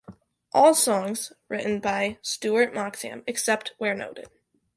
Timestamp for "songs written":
0.73-1.79